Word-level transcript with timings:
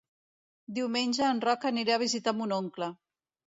Diumenge 0.77 1.27
en 1.33 1.43
Roc 1.45 1.69
anirà 1.71 1.99
a 1.99 2.03
visitar 2.07 2.37
mon 2.41 2.59
oncle. 2.61 2.93